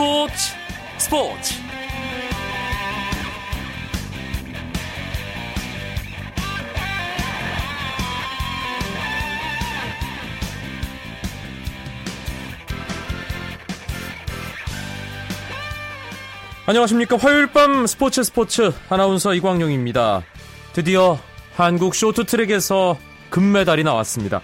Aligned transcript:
스포츠 0.00 0.54
스포츠. 0.96 1.54
안녕하십니까. 16.64 17.18
화요일 17.18 17.48
밤 17.48 17.86
스포츠 17.86 18.22
스포츠 18.22 18.72
아나운서 18.88 19.34
이광용입니다. 19.34 20.22
드디어 20.72 21.18
한국 21.56 21.94
쇼트트랙에서 21.94 22.96
금메달이 23.28 23.84
나왔습니다. 23.84 24.40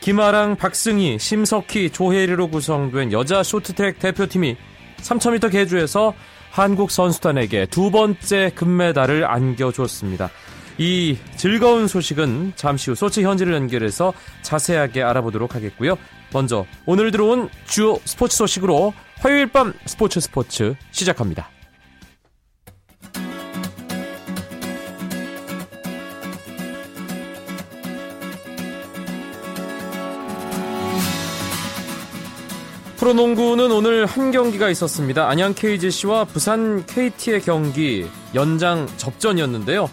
김아랑, 0.00 0.56
박승희, 0.56 1.18
심석희, 1.18 1.90
조혜리로 1.92 2.50
구성된 2.50 3.12
여자 3.12 3.42
쇼트트랙 3.42 4.00
대표팀이 4.00 4.56
3000m 5.02 5.50
계주에서 5.50 6.14
한국 6.50 6.90
선수단에게 6.90 7.66
두 7.66 7.90
번째 7.90 8.50
금메달을 8.54 9.24
안겨줬습니다. 9.24 10.30
이 10.78 11.16
즐거운 11.36 11.88
소식은 11.88 12.52
잠시 12.54 12.90
후 12.90 12.94
소치 12.94 13.24
현지를 13.24 13.54
연결해서 13.54 14.12
자세하게 14.42 15.02
알아보도록 15.02 15.54
하겠고요. 15.54 15.96
먼저 16.32 16.66
오늘 16.86 17.10
들어온 17.10 17.48
주요 17.66 17.98
스포츠 18.04 18.36
소식으로 18.36 18.94
화요일 19.18 19.48
밤 19.48 19.72
스포츠 19.86 20.20
스포츠 20.20 20.74
시작합니다. 20.92 21.50
프로농구는 33.08 33.72
오늘 33.72 34.04
한 34.04 34.32
경기가 34.32 34.68
있었습니다. 34.68 35.30
안양 35.30 35.54
KGC와 35.54 36.26
부산 36.26 36.84
KT의 36.84 37.40
경기 37.40 38.06
연장 38.34 38.86
접전이었는데요. 38.98 39.88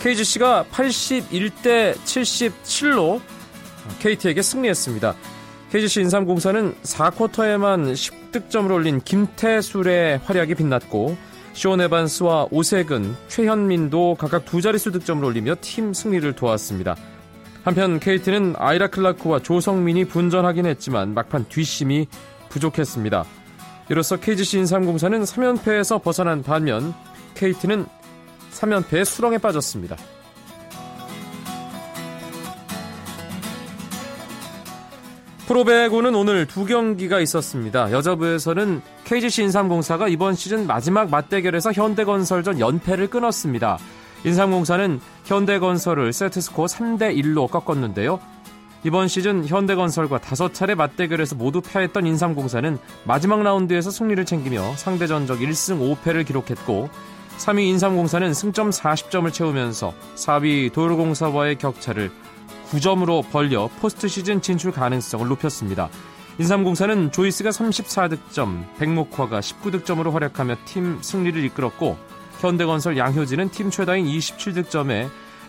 KGC가 0.00 0.66
81대 0.70 1.94
77로 1.94 3.22
KT에게 4.00 4.42
승리했습니다. 4.42 5.14
KGC 5.72 6.00
인삼공사는 6.02 6.74
4쿼터에만 6.82 7.94
10득점을 7.94 8.70
올린 8.70 9.00
김태술의 9.00 10.20
활약이 10.26 10.54
빛났고 10.56 11.16
시온 11.54 11.80
에반스와 11.80 12.48
오색은 12.50 13.16
최현민도 13.28 14.16
각각 14.18 14.44
두 14.44 14.60
자릿수 14.60 14.92
득점을 14.92 15.24
올리며 15.24 15.54
팀 15.62 15.94
승리를 15.94 16.30
도왔습니다. 16.34 16.96
한편 17.64 17.98
KT는 17.98 18.56
아이라 18.58 18.88
클라크와 18.88 19.40
조성민이 19.40 20.04
분전하긴 20.04 20.66
했지만 20.66 21.14
막판 21.14 21.46
뒷심이 21.48 22.08
부족했습니다. 22.48 23.24
이로써 23.90 24.16
KGC 24.16 24.58
인삼공사는 24.58 25.22
3연패에서 25.22 26.02
벗어난 26.02 26.42
반면 26.42 26.94
KT는 27.34 27.86
3연패의 28.52 29.04
수렁에 29.04 29.38
빠졌습니다. 29.38 29.96
프로배구는 35.46 36.14
오늘 36.14 36.46
두 36.46 36.66
경기가 36.66 37.20
있었습니다. 37.20 37.90
여자부에서는 37.90 38.82
KGC 39.04 39.44
인삼공사가 39.44 40.08
이번 40.08 40.34
시즌 40.34 40.66
마지막 40.66 41.08
맞대결에서 41.08 41.72
현대건설전 41.72 42.60
연패를 42.60 43.08
끊었습니다. 43.08 43.78
인삼공사는 44.24 45.00
현대건설을 45.24 46.12
세트스코어 46.12 46.66
3대1로 46.66 47.50
꺾었는데요. 47.50 48.20
이번 48.84 49.08
시즌 49.08 49.44
현대건설과 49.44 50.18
다섯 50.18 50.54
차례 50.54 50.74
맞대결에서 50.74 51.34
모두 51.34 51.60
패했던 51.60 52.06
인삼공사는 52.06 52.78
마지막 53.04 53.42
라운드에서 53.42 53.90
승리를 53.90 54.24
챙기며 54.24 54.76
상대 54.76 55.06
전적 55.06 55.40
1승 55.40 55.96
5패를 55.96 56.24
기록했고 56.24 56.88
3위 57.38 57.60
인삼공사는 57.60 58.32
승점 58.34 58.70
40점을 58.70 59.32
채우면서 59.32 59.92
4위 60.14 60.72
도로공사와의 60.72 61.56
격차를 61.56 62.10
9점으로 62.70 63.28
벌려 63.30 63.68
포스트 63.80 64.06
시즌 64.06 64.40
진출 64.40 64.70
가능성을 64.70 65.26
높였습니다. 65.26 65.88
인삼공사는 66.38 67.10
조이스가 67.10 67.50
34득점, 67.50 68.76
백목화가 68.78 69.40
19득점으로 69.40 70.12
활약하며 70.12 70.56
팀 70.66 70.98
승리를 71.02 71.42
이끌었고 71.44 71.96
현대건설 72.40 72.96
양효진은 72.96 73.50
팀 73.50 73.70
최다인 73.70 74.06
27득점에 74.06 75.08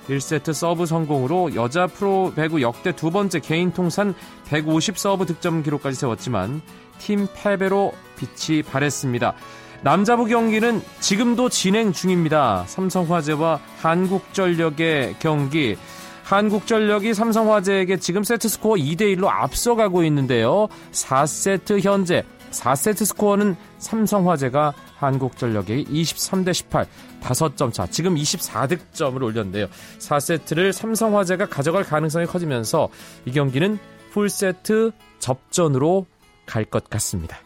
1세트 0.09 0.53
서브 0.53 0.85
성공으로 0.85 1.55
여자 1.55 1.87
프로 1.87 2.33
배구 2.35 2.61
역대 2.61 2.95
두 2.95 3.11
번째 3.11 3.39
개인 3.39 3.71
통산 3.71 4.13
150 4.45 4.97
서브 4.97 5.25
득점 5.25 5.63
기록까지 5.63 5.95
세웠지만 5.97 6.61
팀 6.97 7.27
패배로 7.33 7.93
빛이 8.17 8.63
바랬습니다. 8.63 9.33
남자부 9.81 10.25
경기는 10.25 10.81
지금도 10.99 11.49
진행 11.49 11.93
중입니다. 11.93 12.65
삼성화재와 12.67 13.59
한국전력의 13.77 15.15
경기. 15.19 15.77
한국전력이 16.23 17.13
삼성화재에게 17.13 17.97
지금 17.97 18.23
세트 18.23 18.49
스코어 18.49 18.75
2대1로 18.75 19.27
앞서가고 19.27 20.03
있는데요. 20.03 20.67
4세트 20.91 21.81
현재 21.81 22.23
4세트 22.51 23.05
스코어는 23.05 23.55
삼성화재가 23.77 24.73
한국전력에게 24.97 25.83
23대 25.85 26.53
18, 26.53 26.85
5점 27.21 27.73
차. 27.73 27.85
지금 27.87 28.15
24득점을 28.15 29.21
올렸는데요. 29.21 29.67
4세트를 29.99 30.71
삼성화재가 30.71 31.47
가져갈 31.47 31.83
가능성이 31.83 32.25
커지면서 32.25 32.89
이 33.25 33.31
경기는 33.31 33.77
풀세트 34.11 34.91
접전으로 35.19 36.05
갈 36.45 36.65
것 36.65 36.89
같습니다. 36.89 37.37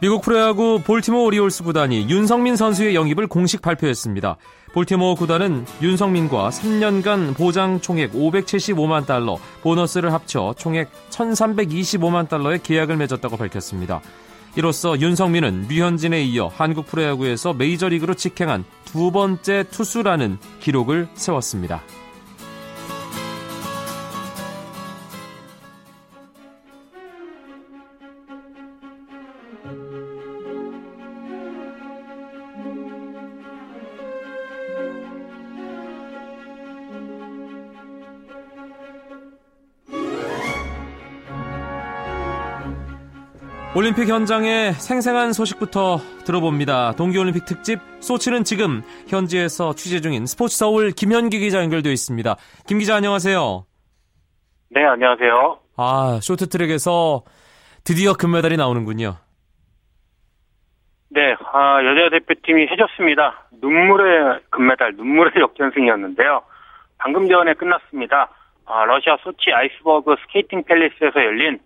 미국 0.00 0.22
프로야구 0.22 0.80
볼티모 0.82 1.24
오리올스 1.24 1.62
구단이 1.62 2.08
윤성민 2.08 2.56
선수의 2.56 2.94
영입을 2.94 3.26
공식 3.26 3.60
발표했습니다. 3.60 4.38
볼티모어 4.72 5.16
구단은 5.16 5.66
윤성민과 5.82 6.50
3년간 6.50 7.36
보장 7.36 7.80
총액 7.80 8.12
575만 8.12 9.04
달러, 9.06 9.38
보너스를 9.62 10.12
합쳐 10.12 10.54
총액 10.56 10.90
1325만 11.10 12.28
달러의 12.28 12.62
계약을 12.62 12.96
맺었다고 12.96 13.36
밝혔습니다. 13.36 14.00
이로써 14.56 14.98
윤성민은 14.98 15.66
류현진에 15.68 16.22
이어 16.24 16.48
한국 16.48 16.86
프로야구에서 16.86 17.52
메이저리그로 17.52 18.14
직행한 18.14 18.64
두 18.84 19.10
번째 19.10 19.64
투수라는 19.70 20.38
기록을 20.60 21.08
세웠습니다. 21.14 21.82
올림픽 43.80 44.08
현장의 44.08 44.74
생생한 44.74 45.32
소식부터 45.32 45.96
들어봅니다. 46.26 46.92
동계올림픽 46.96 47.46
특집 47.46 47.78
소치는 48.00 48.44
지금 48.44 48.82
현지에서 49.08 49.72
취재 49.72 50.02
중인 50.02 50.26
스포츠 50.26 50.54
서울 50.58 50.90
김현기 50.90 51.38
기자 51.38 51.62
연결되어 51.62 51.90
있습니다. 51.90 52.36
김 52.66 52.78
기자 52.78 52.96
안녕하세요. 52.96 53.64
네, 54.68 54.84
안녕하세요. 54.84 55.60
아, 55.78 56.18
쇼트트랙에서 56.20 57.22
드디어 57.82 58.12
금메달이 58.12 58.58
나오는군요. 58.58 59.16
네, 61.08 61.34
아, 61.50 61.82
여자 61.82 62.10
대표팀이 62.10 62.66
해줬습니다. 62.72 63.48
눈물의 63.62 64.40
금메달, 64.50 64.92
눈물의 64.96 65.32
역전승이었는데요. 65.40 66.42
방금 66.98 67.26
전에 67.26 67.54
끝났습니다. 67.54 68.28
아, 68.66 68.84
러시아 68.84 69.16
소치 69.22 69.50
아이스버그 69.54 70.16
스케이팅 70.26 70.64
팰리스에서 70.64 71.24
열린 71.24 71.60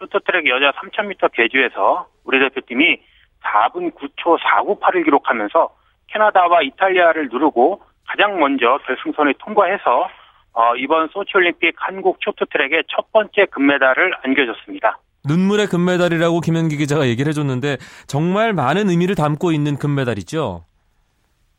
쇼트트랙 0.00 0.46
여자 0.48 0.72
3000m 0.72 1.32
계주에서 1.32 2.06
우리 2.24 2.38
대표팀이 2.40 3.00
4분 3.42 3.92
9초 3.94 4.38
498을 4.38 5.04
기록하면서 5.04 5.70
캐나다와 6.08 6.62
이탈리아를 6.62 7.28
누르고 7.30 7.82
가장 8.06 8.40
먼저 8.40 8.78
결승선에 8.86 9.34
통과해서 9.38 10.08
어, 10.52 10.74
이번 10.76 11.08
소치올림픽 11.08 11.74
한국 11.76 12.18
쇼트트랙의 12.24 12.84
첫 12.88 13.12
번째 13.12 13.46
금메달을 13.50 14.14
안겨줬습니다. 14.22 14.98
눈물의 15.28 15.66
금메달이라고 15.66 16.40
김현기 16.40 16.76
기자가 16.76 17.06
얘기를 17.06 17.28
해줬는데 17.28 17.76
정말 18.08 18.52
많은 18.52 18.88
의미를 18.88 19.14
담고 19.14 19.52
있는 19.52 19.76
금메달이죠. 19.76 20.64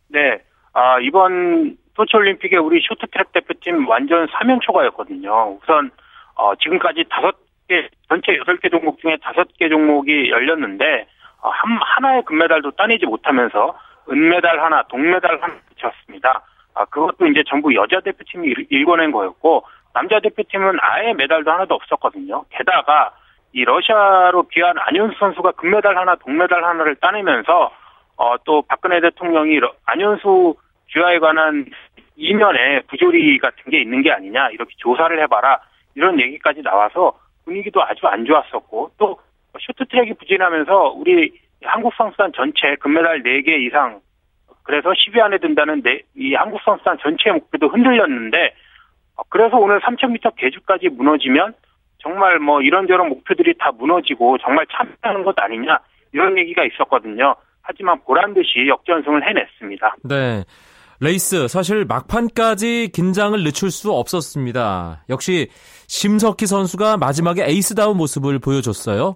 네, 0.09 0.39
아, 0.73 0.99
이번 0.99 1.77
소치올림픽에 1.95 2.57
우리 2.57 2.81
쇼트트랙 2.81 3.31
대표팀 3.31 3.87
완전 3.87 4.27
3연 4.27 4.61
초과였거든요. 4.61 5.59
우선 5.61 5.91
어, 6.35 6.55
지금까지 6.55 7.05
다섯 7.09 7.35
개 7.71 7.87
전체 8.09 8.33
8개 8.33 8.69
종목 8.69 8.99
중에 8.99 9.15
5개 9.15 9.69
종목이 9.69 10.29
열렸는데 10.29 11.07
어, 11.41 11.49
한 11.49 11.79
하나의 11.81 12.23
금메달도 12.25 12.71
따내지 12.71 13.05
못하면서 13.05 13.77
은메달 14.09 14.59
하나, 14.59 14.83
동메달 14.83 15.41
하나 15.41 15.55
붙였습니다. 15.69 16.43
아, 16.75 16.85
그것도 16.85 17.27
이제 17.27 17.43
전부 17.47 17.73
여자 17.73 18.01
대표팀이 18.01 18.53
일궈낸 18.69 19.11
거였고 19.11 19.63
남자 19.93 20.19
대표팀은 20.19 20.79
아예 20.81 21.13
메달도 21.13 21.49
하나도 21.49 21.75
없었거든요. 21.75 22.43
게다가 22.49 23.13
이 23.53 23.63
러시아로 23.63 24.47
귀한 24.49 24.75
안현수 24.77 25.17
선수가 25.17 25.51
금메달 25.53 25.97
하나, 25.97 26.15
동메달 26.15 26.63
하나를 26.63 26.95
따내면서 26.95 27.71
어, 28.17 28.35
또 28.43 28.63
박근혜 28.63 28.99
대통령이 28.99 29.59
안현수 29.85 30.55
귀화에 30.89 31.19
관한 31.19 31.65
이면에 32.17 32.81
부조리 32.89 33.37
같은 33.39 33.71
게 33.71 33.81
있는 33.81 34.01
게 34.01 34.11
아니냐 34.11 34.49
이렇게 34.49 34.73
조사를 34.77 35.17
해봐라 35.23 35.59
이런 35.95 36.19
얘기까지 36.19 36.61
나와서 36.61 37.13
분위기도 37.45 37.83
아주 37.83 38.07
안 38.07 38.25
좋았었고 38.25 38.91
또 38.97 39.19
쇼트트랙이 39.59 40.13
부진하면서 40.13 40.93
우리 40.97 41.33
한국 41.63 41.93
선수단 41.95 42.31
전체 42.35 42.75
금메달 42.79 43.23
4개 43.23 43.67
이상 43.67 43.99
그래서 44.63 44.89
10위 44.89 45.19
안에 45.19 45.37
든다는 45.39 45.83
이 46.15 46.33
한국 46.33 46.61
선수단 46.63 46.97
전체의 47.01 47.33
목표도 47.33 47.69
흔들렸는데 47.69 48.53
어, 49.17 49.23
그래서 49.29 49.57
오늘 49.57 49.79
3000m 49.81 50.35
개주까지 50.35 50.89
무너지면 50.89 51.53
정말 51.99 52.39
뭐 52.39 52.61
이런저런 52.61 53.09
목표들이 53.09 53.55
다 53.57 53.71
무너지고 53.71 54.37
정말 54.39 54.65
참여하는 54.71 55.23
것 55.23 55.37
아니냐 55.39 55.79
이런 56.13 56.37
얘기가 56.37 56.63
있었거든요. 56.63 57.35
하지만 57.61 58.01
보란 58.01 58.33
듯이 58.33 58.67
역전승을 58.67 59.27
해냈습니다. 59.27 59.95
네. 60.03 60.43
레이스 61.03 61.47
사실 61.47 61.83
막판까지 61.85 62.91
긴장을 62.93 63.35
늦출 63.43 63.71
수 63.71 63.91
없었습니다. 63.91 65.03
역시 65.09 65.47
심석희 65.87 66.45
선수가 66.45 66.97
마지막에 66.97 67.43
에이스다운 67.43 67.97
모습을 67.97 68.37
보여줬어요. 68.37 69.15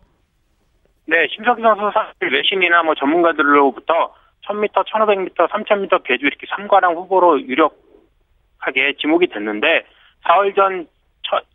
네, 1.06 1.28
심석희 1.30 1.62
선수 1.62 1.92
사실 1.94 2.34
외신이나 2.34 2.82
뭐 2.82 2.96
전문가들로부터 2.96 4.16
1000m, 4.48 4.74
1500m, 4.74 5.48
3000m 5.48 6.04
계주 6.04 6.26
이렇게 6.26 6.48
3관왕 6.48 6.96
후보로 6.96 7.40
유력하게 7.42 8.96
지목이 9.00 9.28
됐는데 9.28 9.86
사흘 10.24 10.56
전 10.56 10.88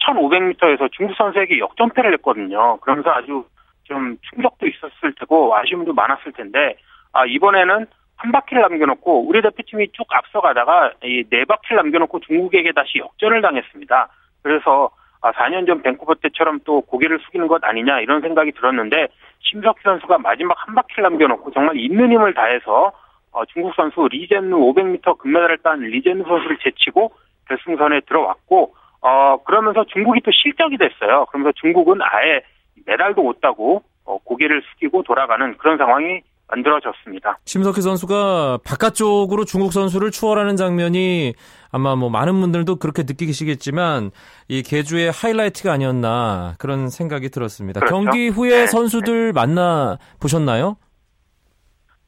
1500m에서 0.07 0.93
중국 0.93 1.17
선수에게 1.17 1.59
역전패를 1.59 2.15
했거든요. 2.15 2.77
그러면서 2.83 3.11
아주 3.11 3.45
좀 3.83 4.17
충격도 4.31 4.69
있었을 4.69 5.13
테고 5.19 5.57
아쉬움도 5.57 5.93
많았을 5.93 6.31
텐데 6.33 6.77
아 7.13 7.27
이번에는 7.27 7.87
한 8.21 8.33
바퀴를 8.33 8.61
남겨놓고 8.63 9.27
우리 9.27 9.41
대표팀이 9.41 9.93
쭉 9.93 10.05
앞서가다가 10.11 10.93
이네 11.03 11.47
바퀴를 11.47 11.77
남겨놓고 11.77 12.21
중국에게 12.21 12.73
다시 12.73 12.99
역전을 12.99 13.41
당했습니다. 13.41 14.09
그래서 14.43 14.91
아 15.23 15.33
4년 15.33 15.67
전 15.67 15.81
밴쿠버 15.81 16.17
때처럼 16.17 16.61
또 16.65 16.83
고개를 16.83 17.19
숙이는 17.21 17.49
것 17.49 17.65
아니냐 17.65 18.01
이런 18.01 18.21
생각이 18.21 18.53
들었는데 18.53 19.09
심석희 19.41 19.77
선수가 19.83 20.19
마지막 20.19 20.55
한 20.59 20.75
바퀴를 20.75 21.05
남겨놓고 21.05 21.51
정말 21.53 21.79
있는 21.79 22.13
힘을 22.13 22.35
다해서 22.35 22.93
어, 23.33 23.45
중국 23.47 23.75
선수 23.75 24.07
리젠누 24.11 24.55
500m 24.55 25.17
금메달을 25.17 25.59
딴 25.59 25.81
리젠누 25.81 26.25
선수를 26.25 26.59
제치고 26.63 27.13
결승선에 27.49 28.01
들어왔고 28.01 28.75
어 29.01 29.43
그러면서 29.45 29.85
중국이 29.85 30.21
또 30.21 30.31
실격이 30.31 30.77
됐어요. 30.77 31.25
그러면서 31.27 31.53
중국은 31.57 32.01
아예 32.03 32.43
메달도 32.85 33.23
못 33.23 33.41
따고 33.41 33.83
어, 34.05 34.19
고개를 34.25 34.61
숙이고 34.73 35.05
돌아가는 35.05 35.57
그런 35.57 35.79
상황이 35.79 36.21
만들어졌습니다. 36.51 37.39
심석희 37.45 37.81
선수가 37.81 38.59
바깥쪽으로 38.65 39.45
중국 39.45 39.73
선수를 39.73 40.11
추월하는 40.11 40.57
장면이 40.57 41.35
아마 41.73 41.95
뭐 41.95 42.11
많은 42.11 42.41
분들도 42.41 42.77
그렇게 42.77 43.03
느끼시겠지만 43.03 44.11
이 44.49 44.63
개주의 44.63 45.11
하이라이트가 45.11 45.73
아니었나 45.73 46.55
그런 46.59 46.89
생각이 46.89 47.31
들었습니다. 47.31 47.81
그렇죠? 47.81 47.95
경기 47.95 48.29
후에 48.29 48.51
네. 48.51 48.67
선수들 48.67 49.33
만나 49.33 49.99
보셨나요? 50.21 50.77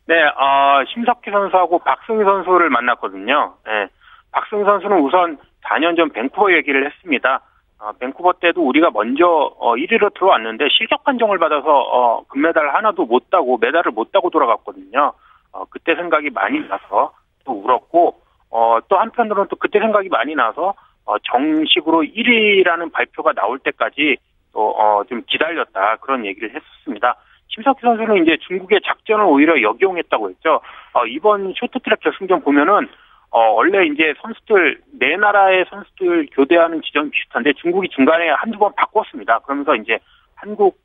네, 0.06 0.14
어, 0.24 0.84
심석희 0.92 1.30
선수하고 1.30 1.78
박승희 1.78 2.24
선수를 2.24 2.70
만났거든요. 2.70 3.54
네, 3.64 3.88
박승희 4.32 4.64
선수는 4.64 4.98
우선 5.00 5.38
4년 5.64 5.96
전 5.96 6.10
밴쿠버 6.10 6.52
얘기를 6.54 6.84
했습니다. 6.84 7.40
어, 7.82 7.90
밴쿠버 7.98 8.34
때도 8.34 8.62
우리가 8.62 8.90
먼저 8.90 9.26
어, 9.26 9.74
1위로 9.74 10.14
들어왔는데 10.14 10.68
실격 10.70 11.02
판정을 11.02 11.38
받아서 11.38 11.68
어, 11.68 12.24
금메달 12.28 12.72
하나도 12.76 13.06
못 13.06 13.28
따고 13.28 13.58
메달을 13.58 13.90
못 13.90 14.12
따고 14.12 14.30
돌아갔거든요. 14.30 15.12
어, 15.50 15.64
그때 15.68 15.96
생각이 15.96 16.30
많이 16.30 16.60
나서 16.68 17.12
또 17.44 17.52
울었고 17.52 18.20
어, 18.50 18.78
또 18.88 18.96
한편으로는 18.98 19.48
또 19.48 19.56
그때 19.56 19.80
생각이 19.80 20.08
많이 20.10 20.36
나서 20.36 20.74
어, 21.04 21.18
정식으로 21.18 22.02
1위라는 22.02 22.92
발표가 22.92 23.32
나올 23.32 23.58
때까지 23.58 24.16
또, 24.52 24.70
어, 24.78 25.02
좀 25.08 25.22
기다렸다 25.26 25.96
그런 25.96 26.24
얘기를 26.24 26.50
했었습니다. 26.54 27.16
심석희 27.48 27.80
선수는 27.82 28.22
이제 28.22 28.36
중국의 28.46 28.80
작전을 28.86 29.24
오히려 29.24 29.60
역용했다고 29.60 30.30
했죠. 30.30 30.60
어, 30.92 31.04
이번 31.06 31.52
쇼트트랙 31.56 31.98
결승전 31.98 32.42
보면은 32.42 32.88
어, 33.32 33.52
원래 33.52 33.86
이제 33.86 34.12
선수들, 34.20 34.82
네 35.00 35.16
나라의 35.16 35.64
선수들 35.70 36.28
교대하는 36.32 36.82
지점이 36.82 37.10
비슷한데 37.10 37.54
중국이 37.54 37.88
중간에 37.88 38.28
한두 38.28 38.58
번 38.58 38.74
바꿨습니다. 38.76 39.38
그러면서 39.40 39.74
이제 39.74 39.98
한국 40.34 40.78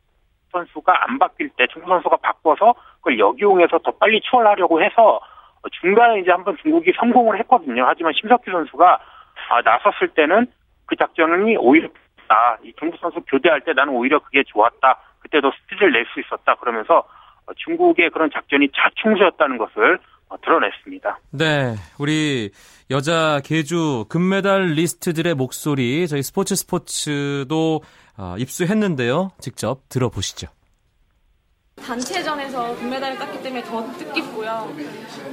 선수가 0.54 1.04
안 1.04 1.20
바뀔 1.20 1.50
때 1.50 1.68
중국 1.68 1.90
선수가 1.90 2.16
바꿔서 2.18 2.74
그걸 2.98 3.20
역이용해서 3.20 3.80
더 3.80 3.92
빨리 3.92 4.22
추월하려고 4.22 4.82
해서 4.82 5.20
중간에 5.82 6.22
이제 6.22 6.32
한번 6.32 6.56
중국이 6.62 6.94
성공을 6.98 7.38
했거든요. 7.40 7.84
하지만 7.86 8.14
심석희 8.14 8.50
선수가 8.50 9.00
아, 9.50 9.62
나섰을 9.62 10.08
때는 10.10 10.48
그 10.86 10.96
작전이 10.96 11.58
오히려 11.58 11.90
아, 12.30 12.56
이 12.64 12.72
중국 12.80 12.98
선수 13.02 13.20
교대할 13.28 13.60
때 13.62 13.74
나는 13.74 13.94
오히려 13.94 14.20
그게 14.20 14.44
좋았다. 14.44 15.00
그때도 15.20 15.52
스피드를 15.52 15.92
낼 15.92 16.06
수 16.14 16.22
있었다. 16.22 16.56
그러면서 16.56 17.04
중국의 17.58 18.10
그런 18.12 18.30
작전이 18.32 18.70
자충수였다는 18.74 19.58
것을 19.58 19.96
어, 19.96 20.02
드러냈습니다. 20.44 21.20
네, 21.32 21.76
우리 21.98 22.52
여자 22.90 23.42
개주 23.44 24.06
금메달 24.10 24.68
리스트들의 24.74 25.34
목소리 25.36 26.08
저희 26.08 26.24
스포츠 26.24 26.56
스포츠도 26.56 27.82
어, 28.18 28.36
입수했는데요. 28.38 29.32
직접 29.40 29.82
들어보시죠. 29.90 30.48
단체전에서 31.84 32.76
금메달을 32.78 33.18
땄기 33.20 33.44
때문에 33.44 33.64
더 33.64 33.86
뜻깊고요. 33.94 34.74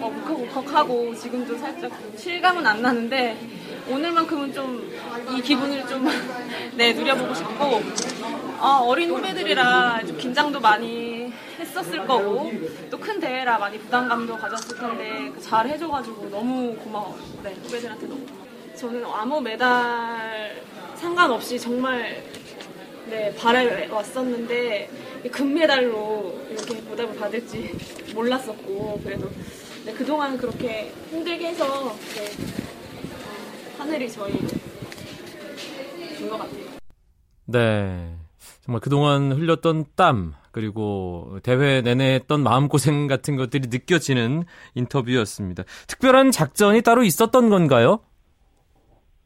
어, 0.00 0.06
울컥울컥하고 0.08 1.14
지금도 1.14 1.56
살짝 1.56 1.90
실감은 2.17 2.67
안 2.67 2.82
나는데 2.82 3.37
오늘만큼은 3.88 4.52
좀 4.52 4.94
이 5.37 5.40
기분을 5.40 5.87
좀 5.87 6.05
네, 6.76 6.93
누려보고 6.93 7.35
싶고 7.35 7.82
어, 8.61 8.85
어린 8.87 9.11
후배들이라 9.11 10.05
좀 10.06 10.17
긴장도 10.19 10.61
많이 10.61 11.32
했었을 11.64 12.06
거고 12.06 12.50
또 12.90 12.99
큰 12.99 13.20
대회라 13.20 13.58
많이 13.58 13.78
부담감도 13.78 14.37
가졌을 14.37 14.76
텐데 14.78 15.32
잘 15.40 15.66
해줘가지고 15.69 16.28
너무 16.30 16.75
고마워. 16.76 17.18
네 17.42 17.54
후배들한테 17.62 18.06
너무 18.06 18.21
고마워. 18.25 18.44
저는 18.76 19.04
아무 19.04 19.40
메달 19.40 20.62
상관없이 20.94 21.59
정말 21.59 22.23
네 23.09 23.35
바래 23.37 23.87
왔었는데 23.88 24.90
금메달로 25.30 26.40
이렇게 26.50 26.80
보답을 26.83 27.16
받을지 27.16 27.75
몰랐었고 28.14 29.00
그래도 29.04 29.30
네, 29.85 29.92
그동안 29.92 30.37
그렇게 30.38 30.92
힘들게 31.11 31.49
해서 31.49 31.94
네, 32.14 32.30
하늘이 33.78 34.11
저희 34.11 34.33
준것 36.16 36.38
같아요. 36.38 36.64
네. 37.47 38.14
정말 38.64 38.80
그동안 38.80 39.33
흘렸던 39.33 39.85
땀, 39.94 40.35
그리고 40.54 41.38
대회 41.42 41.82
내내 41.82 42.14
했던 42.14 42.44
마음고생 42.44 43.08
같은 43.08 43.37
것들이 43.37 43.66
느껴지는 43.73 44.44
인터뷰였습니다. 44.76 45.64
특별한 45.88 46.30
작전이 46.30 46.80
따로 46.82 47.02
있었던 47.02 47.50
건가요? 47.50 47.99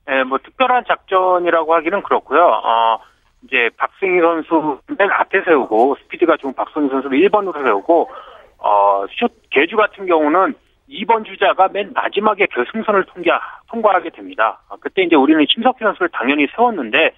네, 0.07 0.25
뭐 0.25 0.39
특별한 0.39 0.85
작전이라고 0.89 1.75
하기는 1.75 2.03
그렇고요. 2.03 2.41
어, 2.41 2.99
이제 3.45 3.69
박승희 3.77 4.21
선수 4.23 4.81
맨 4.99 5.11
앞에 5.11 5.43
세우고 5.45 5.99
스피드가 6.01 6.39
좋은 6.39 6.55
박승희 6.55 6.89
선수를 6.89 7.19
1번으로 7.19 7.63
세우고 7.63 8.09
어, 8.57 9.05
슛 9.11 9.31
개주 9.51 9.77
같은 9.77 10.07
경우는 10.07 10.55
2번 10.89 11.27
주자가 11.27 11.69
맨 11.69 11.93
마지막에 11.93 12.47
결승선을 12.47 13.05
통과, 13.05 13.39
통과하게 13.69 14.09
됩니다. 14.11 14.63
아, 14.71 14.77
그때 14.81 15.03
이제 15.03 15.15
우리는 15.15 15.45
심석희 15.47 15.77
선수를 15.79 16.09
당연히 16.09 16.47
세웠는데 16.57 17.13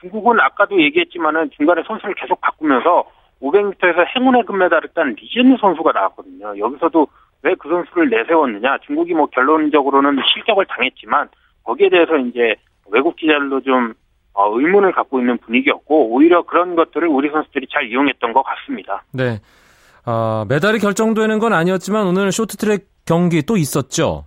중국은 0.00 0.38
아까도 0.38 0.78
얘기했지만은 0.82 1.50
중간에 1.56 1.82
선수를 1.86 2.14
계속 2.16 2.42
바꾸면서 2.42 3.04
500m에서 3.44 4.04
행운의 4.16 4.44
금메달을 4.44 4.90
딴 4.94 5.14
리젠 5.14 5.56
선수가 5.60 5.92
나왔거든요. 5.92 6.58
여기서도 6.58 7.06
왜 7.42 7.54
그 7.56 7.68
선수를 7.68 8.08
내세웠느냐? 8.08 8.78
중국이 8.86 9.12
뭐 9.12 9.26
결론적으로는 9.26 10.16
실격을 10.32 10.64
당했지만 10.66 11.28
거기에 11.62 11.90
대해서 11.90 12.16
이제 12.16 12.56
외국 12.90 13.16
기자들도 13.16 13.60
좀 13.60 13.94
어, 14.32 14.50
의문을 14.58 14.92
갖고 14.92 15.20
있는 15.20 15.38
분위기였고 15.38 16.08
오히려 16.10 16.42
그런 16.42 16.74
것들을 16.74 17.06
우리 17.06 17.30
선수들이 17.30 17.66
잘 17.70 17.86
이용했던 17.86 18.32
것 18.32 18.42
같습니다. 18.42 19.04
네. 19.12 19.40
어, 20.06 20.44
메달이 20.48 20.78
결정되는 20.78 21.38
건 21.38 21.52
아니었지만 21.52 22.06
오늘 22.06 22.32
쇼트트랙 22.32 22.86
경기 23.06 23.42
또 23.42 23.56
있었죠. 23.56 24.24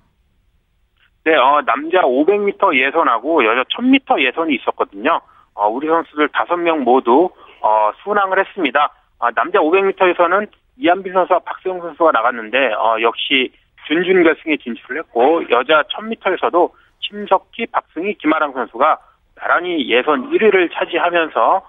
네, 1.26 1.36
어, 1.36 1.62
남자 1.66 2.02
500m 2.04 2.78
예선하고 2.78 3.44
여자 3.46 3.64
1000m 3.64 4.24
예선이 4.24 4.56
있었거든요. 4.56 5.20
어, 5.56 5.68
우리 5.68 5.88
선수들 5.88 6.30
5명 6.30 6.84
모두 6.84 7.30
어, 7.62 7.92
순항을 8.04 8.40
했습니다. 8.40 8.94
아, 9.20 9.32
남자 9.32 9.60
500m에서는 9.60 10.48
이한빈 10.78 11.14
선수와 11.14 11.40
박세웅 11.40 11.82
선수가 11.82 12.12
나갔는데 12.12 12.74
어, 12.74 12.98
역시 13.02 13.52
준준 13.88 14.24
결승에 14.24 14.58
진출을 14.58 15.00
했고 15.00 15.42
여자 15.50 15.84
1000m에서도 15.84 16.72
심석희, 17.00 17.68
박승희, 17.72 18.16
김아랑 18.16 18.54
선수가 18.54 19.00
나란히 19.36 19.90
예선 19.90 20.30
1위를 20.32 20.70
차지하면서 20.74 21.62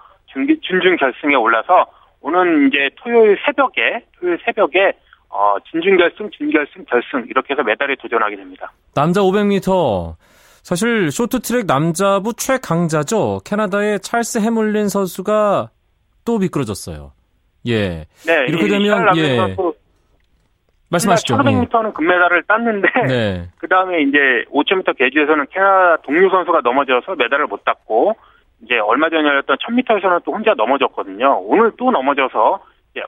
준중 0.61 0.97
결승에 0.97 1.35
올라서 1.35 1.87
오는 2.21 2.67
이제 2.67 2.89
토요일 2.97 3.37
새벽에 3.45 4.05
토요일 4.19 4.37
새벽에 4.43 4.93
어, 5.29 5.55
준중결승, 5.71 6.31
준결승, 6.31 6.85
결승 6.85 7.25
이렇게 7.29 7.53
해서 7.53 7.63
메달에 7.63 7.95
도전하게 7.95 8.35
됩니다. 8.35 8.71
남자 8.95 9.21
500m 9.21 10.15
사실 10.63 11.11
쇼트트랙 11.11 11.65
남자부 11.67 12.33
최강자죠. 12.33 13.41
캐나다의 13.45 13.99
찰스 14.01 14.39
해물린 14.39 14.89
선수가 14.89 15.69
또 16.25 16.37
미끄러졌어요. 16.39 17.11
예. 17.67 18.05
네, 18.25 18.45
이렇게 18.47 18.67
되면 18.67 19.17
예. 19.17 19.55
말씀하시죠. 20.89 21.37
1500m는 21.37 21.87
예. 21.87 21.91
금메달을 21.93 22.43
땄는데 22.43 22.87
네. 23.07 23.49
그 23.57 23.67
다음에 23.67 24.01
이제 24.01 24.17
5000m 24.51 24.97
계주에서는 24.97 25.45
캐나다 25.51 25.97
동료 26.03 26.29
선수가 26.29 26.61
넘어져서 26.61 27.15
메달을 27.15 27.47
못 27.47 27.63
땄고 27.63 28.15
이제 28.63 28.77
얼마 28.79 29.09
전에 29.09 29.21
열렸던 29.27 29.57
1000m에서는 29.57 30.23
또 30.25 30.33
혼자 30.33 30.53
넘어졌거든요. 30.55 31.41
오늘 31.43 31.71
또 31.77 31.91
넘어져서 31.91 32.59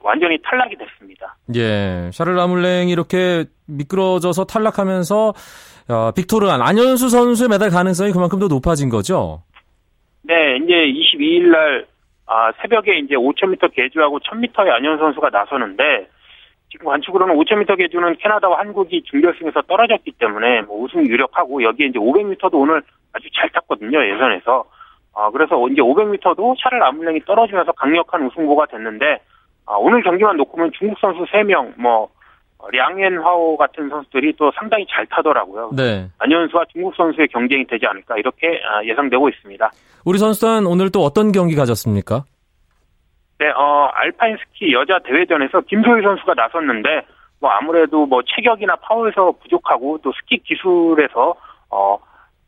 완전히 0.03 0.38
탈락이 0.41 0.75
됐습니다. 0.77 1.36
예, 1.55 2.10
샤를 2.13 2.36
라물랭이 2.36 2.91
이렇게 2.91 3.46
미끄러져서 3.67 4.46
탈락하면서 4.46 5.34
어, 5.89 6.12
빅토르안 6.15 6.62
안현수 6.62 7.10
선수의 7.10 7.50
메달 7.50 7.70
가능성이 7.70 8.12
그만큼 8.12 8.39
더 8.39 8.48
높아진 8.48 8.89
거죠. 8.89 9.43
네, 10.24 10.58
이제 10.58 10.74
22일 10.74 11.51
날 11.51 11.86
아, 12.33 12.53
새벽에 12.61 12.97
이제 13.00 13.15
5,000m 13.15 13.73
계주하고 13.75 14.19
1,000m의 14.19 14.69
안현 14.69 15.00
선수가 15.00 15.31
나서는데 15.31 16.07
지금 16.69 16.85
관측으로는 16.85 17.35
5,000m 17.35 17.77
계주는 17.77 18.15
캐나다와 18.19 18.59
한국이 18.59 19.03
준결승에서 19.03 19.63
떨어졌기 19.63 20.13
때문에 20.13 20.61
뭐 20.61 20.81
우승 20.81 21.05
유력하고 21.05 21.61
여기에 21.61 21.88
이제 21.88 22.00
500m도 22.00 22.53
오늘 22.53 22.83
아주 23.11 23.27
잘 23.35 23.50
탔거든요 23.50 24.01
예선에서. 24.01 24.63
아 25.13 25.29
그래서 25.29 25.67
이제 25.67 25.81
500m도 25.81 26.55
샤를 26.57 26.81
아물랭이 26.81 27.19
떨어지면서 27.25 27.73
강력한 27.73 28.25
우승고가 28.25 28.67
됐는데 28.67 29.19
아, 29.65 29.75
오늘 29.75 30.01
경기만 30.01 30.38
놓고 30.38 30.55
보면 30.55 30.71
중국 30.71 31.00
선수 31.00 31.25
3명, 31.25 31.73
뭐, 31.77 32.09
량앤하오 32.71 33.57
같은 33.57 33.89
선수들이 33.89 34.33
또 34.37 34.51
상당히 34.55 34.85
잘 34.89 35.05
타더라고요. 35.07 35.71
네. 35.75 36.07
안현수와 36.19 36.65
중국 36.71 36.95
선수의 36.95 37.27
경쟁이 37.29 37.65
되지 37.65 37.85
않을까 37.85 38.17
이렇게 38.17 38.61
아, 38.65 38.83
예상되고 38.83 39.29
있습니다. 39.29 39.71
우리 40.05 40.17
선수단 40.17 40.65
오늘 40.65 40.91
또 40.91 41.01
어떤 41.01 41.31
경기 41.31 41.55
가졌습니까? 41.55 42.23
네, 43.39 43.49
어, 43.49 43.89
알파인 43.93 44.37
스키 44.37 44.73
여자 44.73 44.99
대회전에서 44.99 45.61
김소희 45.61 46.03
선수가 46.03 46.33
나섰는데 46.35 47.05
뭐 47.39 47.49
아무래도 47.49 48.05
뭐 48.05 48.21
체격이나 48.23 48.75
파워에서 48.77 49.33
부족하고 49.41 49.97
또 50.03 50.11
스키 50.13 50.37
기술에서 50.37 51.35
어 51.71 51.97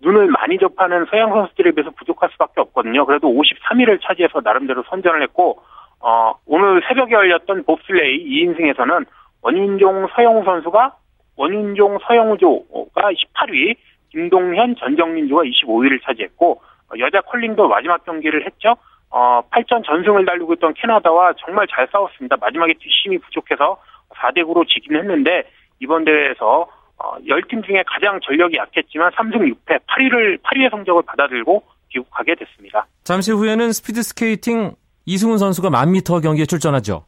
눈을 0.01 0.27
많이 0.27 0.59
접하는 0.59 1.05
서양 1.09 1.29
선수들에 1.31 1.71
비해서 1.71 1.89
부족할 1.97 2.29
수밖에 2.33 2.61
없거든요. 2.61 3.05
그래도 3.05 3.27
53위를 3.29 3.99
차지해서 4.03 4.41
나름대로 4.43 4.83
선전을 4.89 5.23
했고 5.23 5.61
어, 5.99 6.33
오늘 6.45 6.83
새벽에 6.87 7.13
열렸던 7.13 7.63
봅슬레이 7.63 8.23
2인승에서는 8.25 9.05
원윤종 9.43 10.07
서영우 10.15 10.43
선수가 10.45 10.95
원윤종 11.35 11.99
서영우조가 12.07 13.01
18위, 13.11 13.75
김동현 14.09 14.75
전정민조가 14.77 15.43
25위를 15.43 16.01
차지했고 16.03 16.61
어, 16.89 16.93
여자 16.99 17.21
컬링도 17.21 17.67
마지막 17.67 18.03
경기를 18.05 18.45
했죠. 18.45 18.75
어, 19.09 19.41
8전 19.51 19.85
전승을 19.85 20.25
달리고 20.25 20.53
있던 20.53 20.73
캐나다와 20.73 21.33
정말 21.45 21.67
잘 21.67 21.87
싸웠습니다. 21.91 22.37
마지막에 22.37 22.73
뒷심이 22.73 23.17
부족해서 23.19 23.77
4대 24.15 24.43
9로 24.43 24.67
지긴 24.67 24.95
했는데 24.95 25.43
이번 25.79 26.05
대회에서 26.05 26.67
어, 26.97 27.17
10팀 27.19 27.65
중에 27.65 27.83
가장 27.85 28.19
전력이 28.23 28.57
약했지만 28.57 29.11
3승 29.11 29.53
6패 29.53 29.79
8위를 29.87 30.41
8위의 30.41 30.69
성적을 30.71 31.03
받아들고 31.05 31.63
귀국하게 31.89 32.35
됐습니다. 32.35 32.87
잠시 33.03 33.31
후에는 33.31 33.71
스피드 33.71 34.01
스케이팅 34.01 34.75
이승훈 35.05 35.37
선수가 35.37 35.69
만미터 35.69 36.21
경기에 36.21 36.45
출전하죠. 36.45 37.05